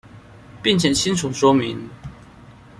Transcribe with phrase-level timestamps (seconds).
[0.63, 1.87] 並且清楚說明